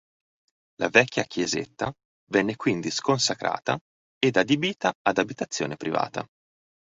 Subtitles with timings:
[0.79, 1.93] La vecchia chiesetta
[2.31, 3.77] venne quindi sconsacrata
[4.17, 6.25] ed adibita ad abitazione privata.